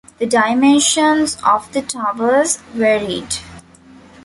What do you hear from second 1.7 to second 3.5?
the towers varied.